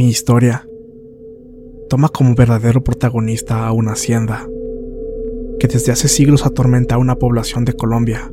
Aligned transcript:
Mi 0.00 0.08
historia 0.08 0.66
toma 1.90 2.08
como 2.08 2.34
verdadero 2.34 2.82
protagonista 2.82 3.66
a 3.66 3.72
una 3.72 3.92
hacienda 3.92 4.48
que 5.58 5.68
desde 5.68 5.92
hace 5.92 6.08
siglos 6.08 6.46
atormenta 6.46 6.94
a 6.94 6.98
una 6.98 7.16
población 7.16 7.66
de 7.66 7.74
Colombia 7.74 8.32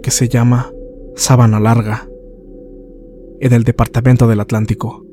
que 0.00 0.12
se 0.12 0.28
llama 0.28 0.72
Sabana 1.16 1.58
Larga, 1.58 2.08
en 3.40 3.52
el 3.52 3.64
departamento 3.64 4.28
del 4.28 4.38
Atlántico. 4.38 5.04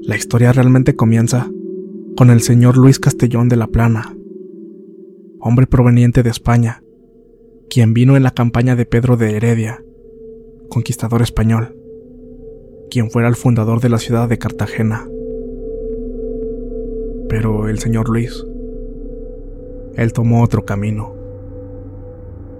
La 0.00 0.16
historia 0.16 0.52
realmente 0.52 0.96
comienza 0.96 1.50
con 2.16 2.30
el 2.30 2.40
señor 2.40 2.78
Luis 2.78 2.98
Castellón 2.98 3.50
de 3.50 3.56
la 3.56 3.66
Plana, 3.66 4.16
hombre 5.38 5.66
proveniente 5.66 6.22
de 6.22 6.30
España, 6.30 6.82
quien 7.68 7.92
vino 7.92 8.16
en 8.16 8.22
la 8.22 8.30
campaña 8.30 8.74
de 8.74 8.86
Pedro 8.86 9.18
de 9.18 9.36
Heredia, 9.36 9.84
conquistador 10.70 11.20
español, 11.20 11.76
quien 12.90 13.10
fuera 13.10 13.28
el 13.28 13.36
fundador 13.36 13.80
de 13.80 13.88
la 13.88 13.98
ciudad 13.98 14.28
de 14.28 14.38
Cartagena. 14.38 15.08
Pero 17.28 17.68
el 17.68 17.78
señor 17.78 18.08
Luis, 18.08 18.44
él 19.96 20.12
tomó 20.12 20.42
otro 20.42 20.64
camino 20.64 21.14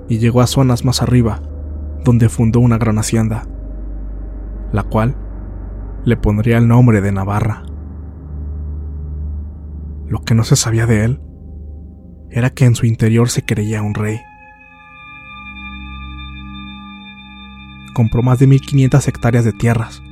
y 0.09 0.19
llegó 0.19 0.41
a 0.41 0.47
zonas 0.47 0.85
más 0.85 1.03
arriba, 1.03 1.43
donde 2.05 2.29
fundó 2.29 2.61
una 2.61 2.79
gran 2.79 2.99
hacienda, 2.99 3.47
la 4.73 4.83
cual 4.83 5.17
le 6.05 6.17
pondría 6.17 6.59
el 6.59 6.69
nombre 6.69 7.01
de 7.01 7.13
Navarra. 7.13 7.65
Lo 10.07 10.21
que 10.23 10.35
no 10.35 10.45
se 10.45 10.57
sabía 10.57 10.87
de 10.87 11.05
él 11.05 11.21
era 12.31 12.51
que 12.51 12.65
en 12.65 12.75
su 12.75 12.87
interior 12.87 13.29
se 13.29 13.43
creía 13.45 13.83
un 13.83 13.95
rey. 13.95 14.21
Compró 17.95 18.23
más 18.23 18.39
de 18.39 18.47
1500 18.47 19.09
hectáreas 19.09 19.45
de 19.45 19.53
tierras 19.53 20.03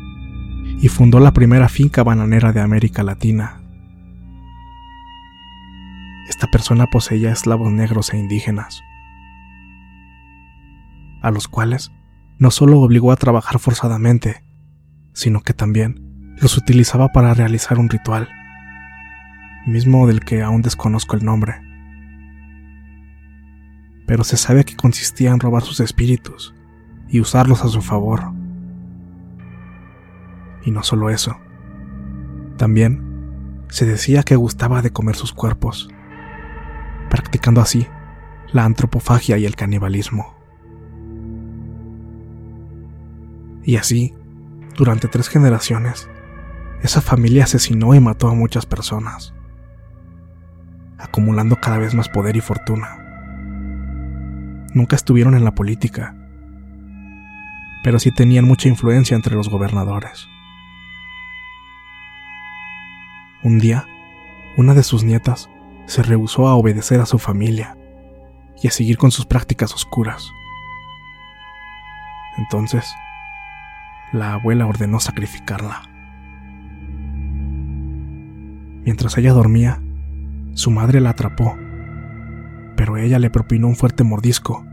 y 0.81 0.89
fundó 0.89 1.21
la 1.21 1.33
primera 1.33 1.69
finca 1.69 2.03
bananera 2.03 2.53
de 2.53 2.61
América 2.61 3.03
Latina. 3.03 3.61
Esta 6.29 6.47
persona 6.47 6.87
poseía 6.87 7.33
esclavos 7.33 7.71
negros 7.73 8.13
e 8.13 8.19
indígenas, 8.19 8.83
a 11.23 11.31
los 11.31 11.49
cuales 11.49 11.93
no 12.39 12.51
solo 12.51 12.81
obligó 12.81 13.13
a 13.13 13.17
trabajar 13.17 13.59
forzadamente, 13.59 14.45
sino 15.13 15.41
que 15.43 15.55
también 15.55 16.35
los 16.41 16.57
utilizaba 16.57 17.09
para 17.09 17.33
realizar 17.35 17.79
un 17.79 17.89
ritual, 17.89 18.29
mismo 19.67 20.07
del 20.07 20.21
que 20.21 20.43
aún 20.43 20.63
desconozco 20.63 21.17
el 21.17 21.25
nombre. 21.25 21.55
Pero 24.07 24.25
se 24.25 24.37
sabe 24.37 24.65
que 24.65 24.77
consistía 24.77 25.31
en 25.31 25.41
robar 25.41 25.63
sus 25.63 25.81
espíritus 25.81 26.55
y 27.09 27.21
usarlos 27.21 27.65
a 27.65 27.69
su 27.69 27.81
favor. 27.81 28.34
Y 30.65 30.71
no 30.71 30.83
solo 30.83 31.11
eso, 31.11 31.37
también 32.57 33.65
se 33.69 33.87
decía 33.87 34.23
que 34.23 34.37
gustaba 34.37 34.83
de 34.83 34.91
comer 34.91 35.17
sus 35.17 35.33
cuerpos, 35.33 35.89
practicando 37.11 37.61
así 37.61 37.87
la 38.53 38.65
antropofagia 38.65 39.37
y 39.37 39.47
el 39.47 39.57
canibalismo. 39.57 40.35
Y 43.65 43.77
así, 43.77 44.15
durante 44.77 45.09
tres 45.09 45.29
generaciones, 45.29 46.09
esa 46.83 47.01
familia 47.01 47.45
asesinó 47.45 47.95
y 47.95 48.01
mató 48.01 48.29
a 48.29 48.35
muchas 48.35 48.67
personas, 48.67 49.35
acumulando 50.99 51.57
cada 51.57 51.79
vez 51.79 51.95
más 51.95 52.09
poder 52.09 52.37
y 52.37 52.41
fortuna. 52.41 53.01
Nunca 54.75 54.97
estuvieron 54.97 55.35
en 55.35 55.45
la 55.45 55.55
política, 55.55 56.15
pero 57.83 57.99
sí 57.99 58.11
tenían 58.11 58.45
mucha 58.45 58.69
influencia 58.69 59.15
entre 59.15 59.35
los 59.35 59.49
gobernadores. 59.49 60.29
Un 63.45 63.59
día, 63.59 63.87
una 64.57 64.73
de 64.73 64.83
sus 64.83 65.05
nietas 65.05 65.51
se 65.85 66.03
rehusó 66.03 66.49
a 66.49 66.55
obedecer 66.55 67.03
a 67.03 67.07
su 67.07 67.19
familia 67.19 67.77
y 68.63 68.69
a 68.69 68.71
seguir 68.71 68.97
con 68.97 69.11
sus 69.11 69.27
prácticas 69.27 69.75
oscuras. 69.75 70.33
Entonces, 72.39 72.91
la 74.15 74.33
abuela 74.33 74.67
ordenó 74.67 74.99
sacrificarla. 74.99 75.83
Mientras 78.87 79.19
ella 79.19 79.35
dormía, 79.35 79.83
su 80.55 80.71
madre 80.71 81.03
la 81.03 81.11
atrapó, 81.11 81.55
pero 82.77 82.97
ella 82.97 83.19
le 83.19 83.29
propinó 83.29 83.67
un 83.67 83.77
fuerte 83.77 84.05
mordisco 84.05 84.65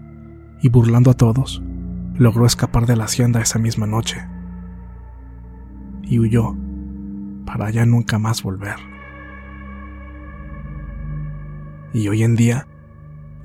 y 0.62 0.70
burlando 0.70 1.12
a 1.12 1.16
todos, 1.16 1.62
logró 2.16 2.46
escapar 2.46 2.86
de 2.86 2.96
la 2.96 3.04
hacienda 3.04 3.42
esa 3.42 3.60
misma 3.60 3.86
noche 3.86 4.26
y 6.04 6.20
huyó 6.20 6.56
para 7.46 7.70
ya 7.70 7.86
nunca 7.86 8.20
más 8.20 8.44
volver. 8.44 8.76
Y 11.94 12.08
hoy 12.08 12.24
en 12.24 12.36
día, 12.36 12.68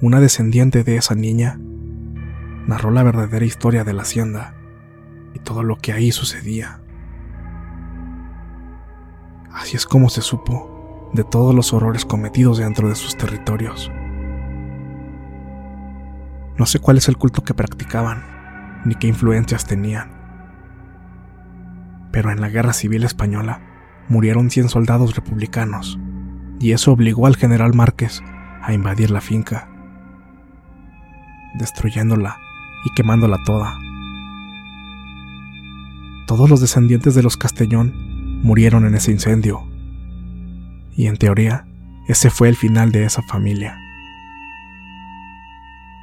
una 0.00 0.20
descendiente 0.20 0.84
de 0.84 0.96
esa 0.96 1.14
niña 1.14 1.58
narró 2.66 2.90
la 2.90 3.02
verdadera 3.02 3.44
historia 3.44 3.84
de 3.84 3.92
la 3.92 4.02
hacienda 4.02 4.54
y 5.34 5.38
todo 5.38 5.62
lo 5.62 5.76
que 5.76 5.92
ahí 5.92 6.12
sucedía. 6.12 6.80
Así 9.52 9.76
es 9.76 9.86
como 9.86 10.08
se 10.10 10.22
supo 10.22 11.10
de 11.12 11.24
todos 11.24 11.54
los 11.54 11.72
horrores 11.72 12.04
cometidos 12.04 12.58
dentro 12.58 12.88
de 12.88 12.94
sus 12.94 13.16
territorios. 13.16 13.90
No 16.58 16.66
sé 16.66 16.78
cuál 16.78 16.98
es 16.98 17.08
el 17.08 17.16
culto 17.16 17.42
que 17.42 17.54
practicaban, 17.54 18.82
ni 18.84 18.94
qué 18.94 19.08
influencias 19.08 19.66
tenían. 19.66 20.10
Pero 22.12 22.30
en 22.30 22.40
la 22.40 22.48
Guerra 22.48 22.72
Civil 22.72 23.04
Española 23.04 23.60
murieron 24.08 24.50
100 24.50 24.68
soldados 24.68 25.16
republicanos, 25.16 25.98
y 26.60 26.72
eso 26.72 26.92
obligó 26.92 27.26
al 27.26 27.36
general 27.36 27.74
Márquez 27.74 28.22
a 28.62 28.72
invadir 28.72 29.10
la 29.10 29.20
finca, 29.20 29.68
destruyéndola 31.58 32.38
y 32.84 32.94
quemándola 32.94 33.38
toda. 33.44 33.74
Todos 36.26 36.50
los 36.50 36.60
descendientes 36.60 37.14
de 37.14 37.22
los 37.22 37.36
Castellón 37.36 37.92
murieron 38.42 38.84
en 38.86 38.94
ese 38.94 39.12
incendio, 39.12 39.62
y 40.96 41.06
en 41.06 41.16
teoría 41.16 41.66
ese 42.08 42.30
fue 42.30 42.48
el 42.48 42.56
final 42.56 42.92
de 42.92 43.04
esa 43.04 43.22
familia. 43.22 43.78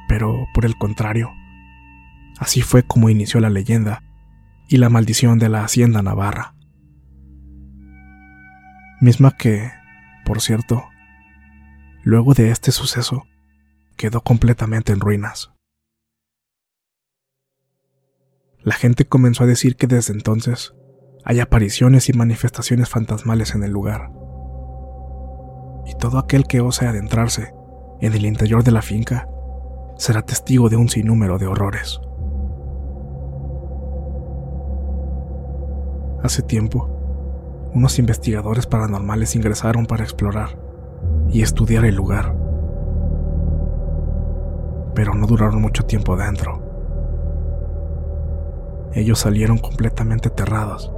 Pero, 0.08 0.46
por 0.52 0.66
el 0.66 0.76
contrario, 0.76 1.32
así 2.38 2.60
fue 2.62 2.82
como 2.82 3.08
inició 3.08 3.40
la 3.40 3.50
leyenda 3.50 4.02
y 4.68 4.76
la 4.76 4.90
maldición 4.90 5.38
de 5.38 5.48
la 5.48 5.64
hacienda 5.64 6.02
navarra. 6.02 6.53
Misma 9.04 9.36
que, 9.36 9.70
por 10.24 10.40
cierto, 10.40 10.82
luego 12.04 12.32
de 12.32 12.50
este 12.50 12.72
suceso, 12.72 13.24
quedó 13.98 14.22
completamente 14.22 14.94
en 14.94 15.00
ruinas. 15.00 15.52
La 18.62 18.72
gente 18.72 19.04
comenzó 19.04 19.44
a 19.44 19.46
decir 19.46 19.76
que 19.76 19.86
desde 19.86 20.14
entonces 20.14 20.72
hay 21.22 21.40
apariciones 21.40 22.08
y 22.08 22.14
manifestaciones 22.14 22.88
fantasmales 22.88 23.54
en 23.54 23.62
el 23.62 23.72
lugar. 23.72 24.10
Y 25.84 25.94
todo 25.98 26.16
aquel 26.16 26.46
que 26.46 26.62
ose 26.62 26.86
adentrarse 26.86 27.52
en 28.00 28.14
el 28.14 28.24
interior 28.24 28.64
de 28.64 28.72
la 28.72 28.80
finca 28.80 29.28
será 29.98 30.22
testigo 30.22 30.70
de 30.70 30.76
un 30.76 30.88
sinnúmero 30.88 31.36
de 31.36 31.46
horrores. 31.46 32.00
Hace 36.22 36.40
tiempo, 36.40 36.93
unos 37.74 37.98
investigadores 37.98 38.66
paranormales 38.66 39.34
ingresaron 39.34 39.86
para 39.86 40.04
explorar 40.04 40.56
y 41.28 41.42
estudiar 41.42 41.84
el 41.84 41.96
lugar. 41.96 42.34
Pero 44.94 45.14
no 45.14 45.26
duraron 45.26 45.60
mucho 45.60 45.84
tiempo 45.84 46.16
dentro. 46.16 46.62
Ellos 48.92 49.18
salieron 49.18 49.58
completamente 49.58 50.28
aterrados 50.28 50.92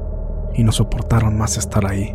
y 0.53 0.65
no 0.65 0.73
soportaron 0.73 1.39
más 1.39 1.57
estar 1.57 1.87
ahí. 1.87 2.15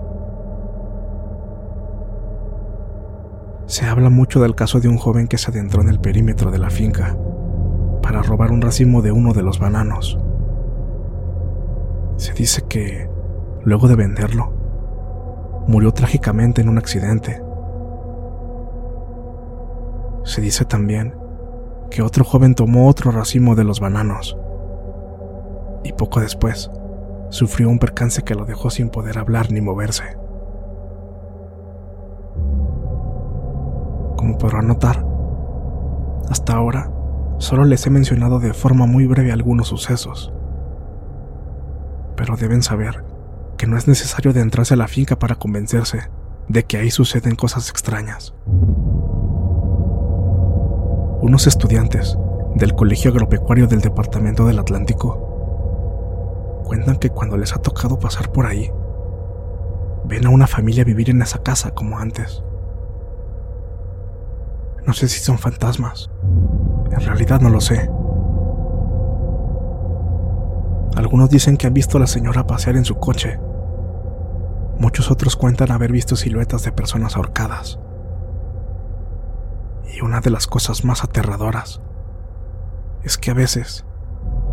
Se 3.65 3.87
habla 3.87 4.09
mucho 4.09 4.41
del 4.41 4.53
caso 4.53 4.79
de 4.79 4.89
un 4.89 4.97
joven 4.97 5.27
que 5.27 5.39
se 5.39 5.49
adentró 5.49 5.81
en 5.81 5.89
el 5.89 5.99
perímetro 5.99 6.51
de 6.51 6.59
la 6.59 6.69
finca 6.69 7.17
para 8.03 8.21
robar 8.21 8.51
un 8.51 8.61
racimo 8.61 9.01
de 9.01 9.11
uno 9.11 9.33
de 9.33 9.41
los 9.41 9.59
bananos. 9.59 10.19
Se 12.17 12.33
dice 12.33 12.63
que, 12.67 13.09
luego 13.63 13.87
de 13.87 13.95
venderlo, 13.95 14.53
murió 15.67 15.91
trágicamente 15.91 16.61
en 16.61 16.69
un 16.69 16.77
accidente. 16.77 17.41
Se 20.23 20.41
dice 20.41 20.65
también 20.65 21.15
que 21.89 22.01
otro 22.01 22.23
joven 22.23 22.55
tomó 22.55 22.87
otro 22.87 23.11
racimo 23.11 23.55
de 23.55 23.63
los 23.63 23.79
bananos 23.79 24.37
y 25.83 25.93
poco 25.93 26.19
después 26.19 26.69
sufrió 27.29 27.69
un 27.69 27.79
percance 27.79 28.23
que 28.23 28.35
lo 28.35 28.45
dejó 28.45 28.69
sin 28.69 28.89
poder 28.89 29.17
hablar 29.17 29.51
ni 29.51 29.61
moverse. 29.61 30.03
Como 34.15 34.37
podrán 34.37 34.67
notar, 34.67 35.05
hasta 36.29 36.53
ahora 36.53 36.91
solo 37.39 37.65
les 37.65 37.85
he 37.87 37.89
mencionado 37.89 38.39
de 38.39 38.53
forma 38.53 38.85
muy 38.85 39.07
breve 39.07 39.31
algunos 39.31 39.67
sucesos. 39.67 40.31
Pero 42.15 42.35
deben 42.35 42.61
saber 42.61 43.03
que 43.61 43.67
no 43.67 43.77
es 43.77 43.87
necesario 43.87 44.31
adentrarse 44.31 44.73
a 44.73 44.77
la 44.77 44.87
finca 44.87 45.19
para 45.19 45.35
convencerse 45.35 46.09
de 46.47 46.63
que 46.63 46.77
ahí 46.77 46.89
suceden 46.89 47.35
cosas 47.35 47.69
extrañas. 47.69 48.33
Unos 51.21 51.45
estudiantes 51.45 52.17
del 52.55 52.73
Colegio 52.73 53.11
Agropecuario 53.11 53.67
del 53.67 53.81
Departamento 53.81 54.47
del 54.47 54.57
Atlántico 54.57 56.63
cuentan 56.65 56.97
que 56.97 57.11
cuando 57.11 57.37
les 57.37 57.53
ha 57.53 57.61
tocado 57.61 57.99
pasar 57.99 58.31
por 58.31 58.47
ahí, 58.47 58.71
ven 60.05 60.25
a 60.25 60.31
una 60.31 60.47
familia 60.47 60.83
vivir 60.83 61.11
en 61.11 61.21
esa 61.21 61.43
casa 61.43 61.69
como 61.69 61.99
antes. 61.99 62.43
No 64.87 64.93
sé 64.93 65.07
si 65.07 65.19
son 65.19 65.37
fantasmas. 65.37 66.09
En 66.89 66.99
realidad 66.99 67.41
no 67.41 67.49
lo 67.49 67.61
sé. 67.61 67.91
Algunos 70.95 71.29
dicen 71.29 71.57
que 71.57 71.67
han 71.67 71.75
visto 71.75 71.97
a 71.97 71.99
la 71.99 72.07
señora 72.07 72.47
pasear 72.47 72.75
en 72.75 72.85
su 72.85 72.95
coche. 72.95 73.39
Muchos 74.81 75.11
otros 75.11 75.35
cuentan 75.35 75.71
haber 75.71 75.91
visto 75.91 76.15
siluetas 76.15 76.63
de 76.63 76.71
personas 76.71 77.15
ahorcadas. 77.15 77.77
Y 79.93 80.01
una 80.01 80.21
de 80.21 80.31
las 80.31 80.47
cosas 80.47 80.83
más 80.83 81.03
aterradoras 81.03 81.81
es 83.03 83.19
que 83.19 83.29
a 83.29 83.35
veces, 83.35 83.85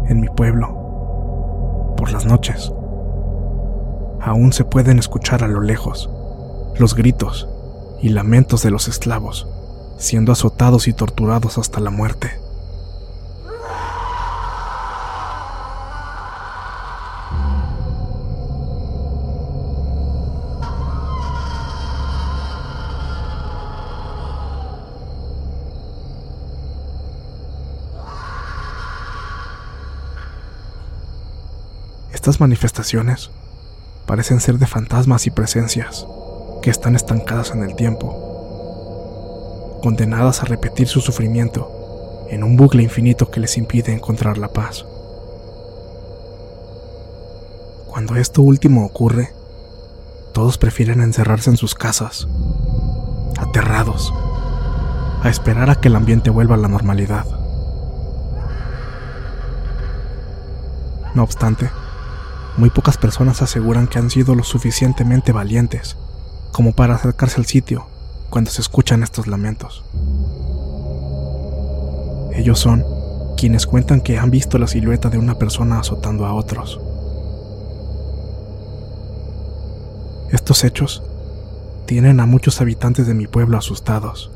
en 0.06 0.20
mi 0.20 0.28
pueblo, 0.28 1.94
por 1.96 2.12
las 2.12 2.26
noches, 2.26 2.70
aún 4.20 4.52
se 4.52 4.66
pueden 4.66 4.98
escuchar 4.98 5.42
a 5.42 5.48
lo 5.48 5.62
lejos 5.62 6.10
los 6.78 6.94
gritos 6.94 7.48
y 8.02 8.10
lamentos 8.10 8.62
de 8.62 8.70
los 8.70 8.86
esclavos 8.86 9.48
siendo 9.96 10.32
azotados 10.32 10.88
y 10.88 10.92
torturados 10.92 11.56
hasta 11.56 11.80
la 11.80 11.90
muerte. 11.90 12.38
Estas 32.28 32.40
manifestaciones 32.40 33.30
parecen 34.04 34.40
ser 34.40 34.58
de 34.58 34.66
fantasmas 34.66 35.26
y 35.26 35.30
presencias 35.30 36.06
que 36.60 36.69
están 36.69 36.94
estancadas 36.94 37.52
en 37.52 37.62
el 37.62 37.75
tiempo 37.75 39.78
condenadas 39.82 40.42
a 40.42 40.44
repetir 40.44 40.88
su 40.88 41.00
sufrimiento 41.00 42.26
en 42.28 42.44
un 42.44 42.58
bucle 42.58 42.82
infinito 42.82 43.30
que 43.30 43.40
les 43.40 43.56
impide 43.56 43.94
encontrar 43.94 44.36
la 44.36 44.48
paz. 44.48 44.84
Cuando 47.86 48.16
esto 48.16 48.42
último 48.42 48.84
ocurre, 48.84 49.32
todos 50.35 50.58
prefieren 50.58 51.00
encerrarse 51.00 51.49
en 51.49 51.56
sus 51.56 51.75
casas, 51.75 52.28
aterrados, 53.38 54.12
a 55.23 55.30
esperar 55.30 55.70
a 55.70 55.76
que 55.76 55.88
el 55.88 55.97
ambiente 55.97 56.28
vuelva 56.28 56.56
a 56.56 56.58
la 56.58 56.68
normalidad. 56.68 57.25
No 61.14 61.23
obstante, 61.23 61.70
muy 62.59 62.71
pocas 62.71 62.97
personas 62.99 63.41
aseguran 63.41 63.87
que 63.87 63.99
han 63.99 64.11
sido 64.11 64.35
lo 64.35 64.43
suficientemente 64.43 65.33
valientes 65.33 65.97
como 66.53 66.73
para 66.73 66.97
acercarse 66.97 67.37
al 67.37 67.47
sitio 67.47 67.87
cuando 68.31 68.50
se 68.50 68.61
escuchan 68.61 69.05
estos 69.05 69.29
lamentos. 69.29 69.85
Ellos 72.35 72.59
son 72.59 72.85
quienes 73.37 73.67
cuentan 73.67 74.00
que 74.00 74.19
han 74.19 74.31
visto 74.31 74.59
la 74.59 74.67
silueta 74.67 75.09
de 75.09 75.19
una 75.19 75.38
persona 75.38 75.79
azotando 75.79 76.27
a 76.27 76.35
otros. 76.35 76.81
Estos 80.31 80.65
hechos 80.65 81.03
tienen 81.87 82.19
a 82.19 82.27
muchos 82.27 82.61
habitantes 82.61 83.07
de 83.07 83.15
mi 83.15 83.29
pueblo 83.29 83.57
asustados 83.57 84.31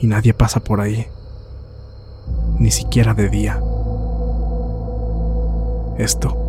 y 0.00 0.06
nadie 0.06 0.32
pasa 0.34 0.60
por 0.60 0.80
ahí, 0.80 1.06
ni 2.58 2.70
siquiera 2.70 3.12
de 3.12 3.28
día. 3.28 3.60
Esto, 5.98 6.43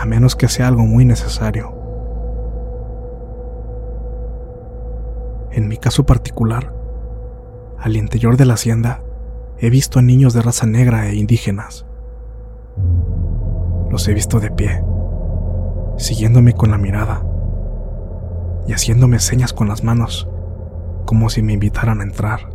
a 0.00 0.06
menos 0.06 0.34
que 0.34 0.48
sea 0.48 0.66
algo 0.66 0.86
muy 0.86 1.04
necesario. 1.04 1.74
En 5.52 5.68
mi 5.68 5.76
caso 5.76 6.06
particular, 6.06 6.72
al 7.78 7.96
interior 7.96 8.38
de 8.38 8.46
la 8.46 8.54
hacienda, 8.54 9.02
he 9.58 9.68
visto 9.68 10.00
niños 10.00 10.32
de 10.32 10.40
raza 10.40 10.64
negra 10.64 11.06
e 11.08 11.16
indígenas. 11.16 11.84
Los 13.90 14.08
he 14.08 14.14
visto 14.14 14.40
de 14.40 14.50
pie, 14.50 14.82
siguiéndome 15.98 16.54
con 16.54 16.70
la 16.70 16.78
mirada 16.78 17.22
y 18.66 18.72
haciéndome 18.72 19.18
señas 19.18 19.52
con 19.52 19.68
las 19.68 19.84
manos, 19.84 20.26
como 21.04 21.28
si 21.28 21.42
me 21.42 21.52
invitaran 21.52 22.00
a 22.00 22.04
entrar. 22.04 22.48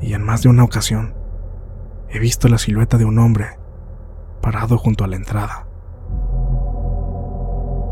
Y 0.00 0.14
en 0.14 0.22
más 0.24 0.42
de 0.42 0.48
una 0.48 0.64
ocasión, 0.64 1.14
he 2.08 2.18
visto 2.18 2.48
la 2.48 2.58
silueta 2.58 2.98
de 2.98 3.04
un 3.04 3.20
hombre 3.20 3.57
parado 4.40 4.78
junto 4.78 5.04
a 5.04 5.06
la 5.06 5.16
entrada. 5.16 5.66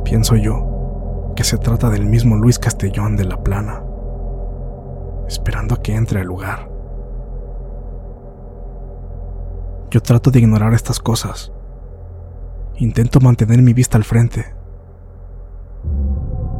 Pienso 0.05 0.37
yo 0.37 1.33
que 1.37 1.45
se 1.45 1.59
trata 1.59 1.91
del 1.91 2.07
mismo 2.07 2.37
Luis 2.37 2.59
Castellón 2.59 3.17
de 3.17 3.25
la 3.25 3.43
Plana, 3.43 3.83
esperando 5.29 5.75
a 5.75 5.83
que 5.83 5.95
entre 5.95 6.21
al 6.21 6.27
lugar. 6.27 6.71
Yo 9.91 10.01
trato 10.01 10.31
de 10.31 10.41
ignorar 10.41 10.75
estas 10.75 10.99
cosas 10.99 11.53
Intento 12.79 13.21
mantener 13.21 13.63
mi 13.63 13.73
vista 13.73 13.97
al 13.97 14.05
frente. 14.05 14.45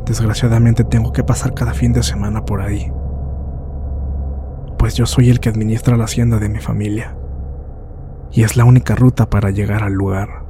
Desgraciadamente 0.07 0.83
tengo 0.83 1.13
que 1.13 1.23
pasar 1.23 1.53
cada 1.53 1.75
fin 1.75 1.93
de 1.93 2.03
semana 2.03 2.47
por 2.47 2.63
ahí, 2.63 2.91
pues 4.79 4.95
yo 4.95 5.05
soy 5.05 5.29
el 5.29 5.41
que 5.41 5.51
administra 5.51 5.97
la 5.97 6.05
hacienda 6.05 6.39
de 6.39 6.49
mi 6.49 6.61
familia, 6.61 7.19
y 8.37 8.45
es 8.45 8.55
la 8.55 8.67
única 8.67 8.95
ruta 8.95 9.31
para 9.31 9.51
llegar 9.51 9.83
al 9.83 9.95
lugar. 9.95 10.45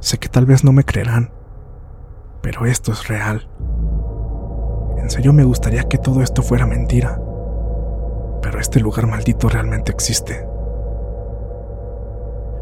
Sé 0.00 0.18
que 0.18 0.28
tal 0.28 0.46
vez 0.46 0.64
no 0.64 0.72
me 0.72 0.82
creerán, 0.82 1.30
pero 2.42 2.66
esto 2.66 2.90
es 2.90 3.06
real. 3.06 3.48
En 4.98 5.08
serio 5.08 5.32
me 5.32 5.44
gustaría 5.44 5.84
que 5.84 5.96
todo 5.96 6.22
esto 6.22 6.42
fuera 6.42 6.66
mentira, 6.66 7.20
pero 8.42 8.58
este 8.58 8.80
lugar 8.80 9.06
maldito 9.06 9.48
realmente 9.48 9.92
existe. 9.92 10.44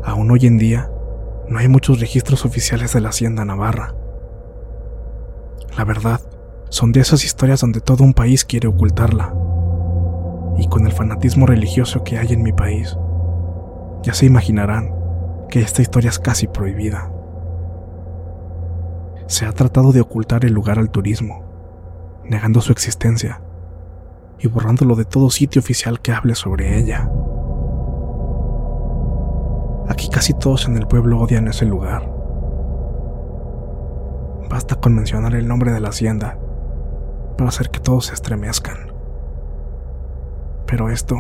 Aún 0.04 0.30
hoy 0.30 0.46
en 0.46 0.58
día, 0.58 0.90
no 1.48 1.58
hay 1.58 1.68
muchos 1.68 1.98
registros 1.98 2.44
oficiales 2.44 2.92
de 2.92 3.00
la 3.00 3.08
Hacienda 3.08 3.46
Navarra. 3.46 3.94
La 5.78 5.84
verdad, 5.84 6.20
son 6.68 6.92
de 6.92 7.00
esas 7.00 7.24
historias 7.24 7.62
donde 7.62 7.80
todo 7.80 8.04
un 8.04 8.12
país 8.12 8.44
quiere 8.44 8.68
ocultarla. 8.68 9.32
Con 10.68 10.86
el 10.86 10.92
fanatismo 10.92 11.46
religioso 11.46 12.04
que 12.04 12.18
hay 12.18 12.32
en 12.32 12.42
mi 12.42 12.52
país, 12.52 12.96
ya 14.02 14.14
se 14.14 14.26
imaginarán 14.26 14.94
que 15.48 15.60
esta 15.60 15.82
historia 15.82 16.10
es 16.10 16.18
casi 16.18 16.46
prohibida. 16.46 17.10
Se 19.26 19.46
ha 19.46 19.52
tratado 19.52 19.92
de 19.92 20.00
ocultar 20.00 20.44
el 20.44 20.52
lugar 20.52 20.78
al 20.78 20.90
turismo, 20.90 21.44
negando 22.24 22.60
su 22.60 22.72
existencia 22.72 23.40
y 24.38 24.48
borrándolo 24.48 24.94
de 24.94 25.04
todo 25.04 25.30
sitio 25.30 25.60
oficial 25.60 26.00
que 26.00 26.12
hable 26.12 26.34
sobre 26.34 26.78
ella. 26.78 27.10
Aquí 29.88 30.08
casi 30.10 30.34
todos 30.34 30.66
en 30.66 30.76
el 30.76 30.86
pueblo 30.86 31.18
odian 31.18 31.48
ese 31.48 31.64
lugar. 31.64 32.08
Basta 34.48 34.76
con 34.76 34.94
mencionar 34.94 35.34
el 35.34 35.48
nombre 35.48 35.72
de 35.72 35.80
la 35.80 35.88
hacienda 35.88 36.38
para 37.36 37.48
hacer 37.48 37.70
que 37.70 37.80
todos 37.80 38.06
se 38.06 38.14
estremezcan. 38.14 38.87
Pero 40.68 40.90
esto 40.90 41.16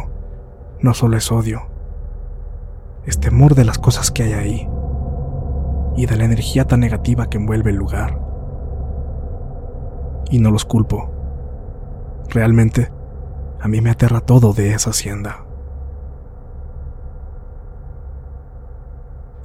no 0.80 0.92
solo 0.92 1.16
es 1.16 1.32
odio, 1.32 1.62
es 3.06 3.18
temor 3.18 3.54
de 3.54 3.64
las 3.64 3.78
cosas 3.78 4.10
que 4.10 4.24
hay 4.24 4.32
ahí 4.34 4.68
y 5.96 6.04
de 6.04 6.16
la 6.16 6.24
energía 6.24 6.66
tan 6.66 6.80
negativa 6.80 7.30
que 7.30 7.38
envuelve 7.38 7.70
el 7.70 7.76
lugar. 7.76 8.20
Y 10.30 10.38
no 10.38 10.50
los 10.50 10.66
culpo. 10.66 11.10
Realmente, 12.28 12.92
a 13.58 13.68
mí 13.68 13.80
me 13.80 13.90
aterra 13.90 14.20
todo 14.20 14.52
de 14.52 14.74
esa 14.74 14.90
hacienda. 14.90 15.46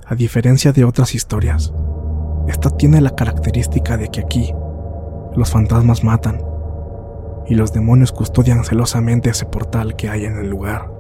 A 0.06 0.16
diferencia 0.16 0.74
de 0.74 0.84
otras 0.84 1.16
historias, 1.16 1.74
esta 2.50 2.70
tiene 2.72 3.00
la 3.00 3.16
característica 3.16 3.96
de 3.96 4.10
que 4.10 4.20
aquí 4.20 4.54
los 5.34 5.50
fantasmas 5.50 6.04
matan 6.04 6.53
y 7.48 7.56
los 7.56 7.74
demonios 7.74 8.12
custodian 8.12 8.64
celosamente 8.64 9.30
ese 9.30 9.46
portal 9.46 9.96
que 9.96 10.10
hay 10.10 10.26
en 10.26 10.38
el 10.38 10.50
lugar. 10.50 10.92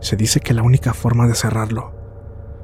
Se 0.00 0.16
dice 0.16 0.40
que 0.40 0.54
la 0.54 0.62
única 0.62 0.94
forma 0.94 1.26
de 1.26 1.34
cerrarlo 1.34 1.92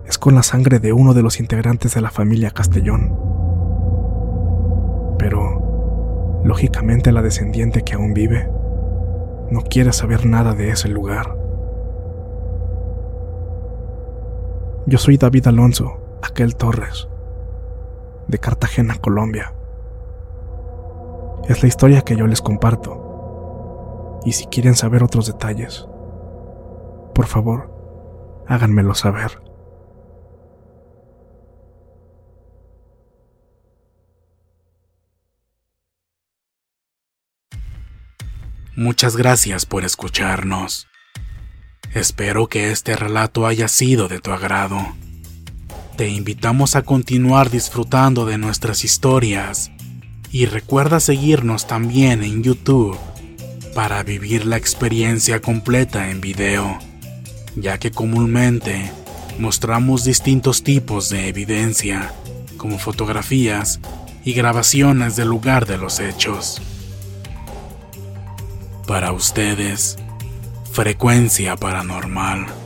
es 0.06 0.18
con 0.18 0.34
la 0.34 0.42
sangre 0.42 0.78
de 0.78 0.92
uno 0.92 1.14
de 1.14 1.22
los 1.22 1.40
integrantes 1.40 1.94
de 1.94 2.00
la 2.00 2.10
familia 2.10 2.50
Castellón. 2.50 3.18
Pero, 5.18 6.40
lógicamente 6.44 7.12
la 7.12 7.22
descendiente 7.22 7.82
que 7.82 7.94
aún 7.94 8.14
vive 8.14 8.48
no 9.50 9.62
quiere 9.62 9.92
saber 9.92 10.26
nada 10.26 10.54
de 10.54 10.70
ese 10.70 10.88
lugar. 10.88 11.36
Yo 14.86 14.98
soy 14.98 15.16
David 15.16 15.48
Alonso, 15.48 15.98
aquel 16.22 16.54
Torres, 16.54 17.08
de 18.28 18.38
Cartagena, 18.38 18.94
Colombia. 18.94 19.55
Es 21.48 21.62
la 21.62 21.68
historia 21.68 22.02
que 22.02 22.16
yo 22.16 22.26
les 22.26 22.42
comparto. 22.42 24.20
Y 24.24 24.32
si 24.32 24.46
quieren 24.46 24.74
saber 24.74 25.04
otros 25.04 25.26
detalles, 25.28 25.86
por 27.14 27.26
favor, 27.26 28.44
háganmelo 28.48 28.94
saber. 28.94 29.40
Muchas 38.74 39.16
gracias 39.16 39.66
por 39.66 39.84
escucharnos. 39.84 40.88
Espero 41.94 42.48
que 42.48 42.72
este 42.72 42.96
relato 42.96 43.46
haya 43.46 43.68
sido 43.68 44.08
de 44.08 44.18
tu 44.18 44.32
agrado. 44.32 44.78
Te 45.96 46.08
invitamos 46.08 46.74
a 46.74 46.82
continuar 46.82 47.50
disfrutando 47.50 48.26
de 48.26 48.36
nuestras 48.36 48.84
historias 48.84 49.70
y 50.32 50.46
recuerda 50.46 51.00
seguirnos 51.00 51.66
también 51.66 52.22
en 52.22 52.42
YouTube 52.42 52.98
para 53.74 54.02
vivir 54.02 54.46
la 54.46 54.56
experiencia 54.56 55.40
completa 55.40 56.10
en 56.10 56.20
video, 56.20 56.78
ya 57.56 57.78
que 57.78 57.90
comúnmente 57.90 58.90
mostramos 59.38 60.04
distintos 60.04 60.62
tipos 60.62 61.08
de 61.10 61.28
evidencia, 61.28 62.12
como 62.56 62.78
fotografías 62.78 63.80
y 64.24 64.32
grabaciones 64.32 65.16
del 65.16 65.28
lugar 65.28 65.66
de 65.66 65.78
los 65.78 66.00
hechos. 66.00 66.60
Para 68.86 69.12
ustedes, 69.12 69.98
Frecuencia 70.76 71.56
paranormal. 71.56 72.65